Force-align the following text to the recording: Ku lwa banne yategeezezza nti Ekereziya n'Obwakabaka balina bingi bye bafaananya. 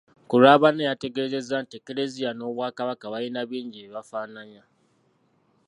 Ku 0.27 0.35
lwa 0.41 0.53
banne 0.61 0.83
yategeezezza 0.89 1.55
nti 1.63 1.73
Ekereziya 1.79 2.31
n'Obwakabaka 2.33 3.05
balina 3.13 3.41
bingi 3.49 3.79
bye 3.83 3.93
bafaananya. 3.95 4.63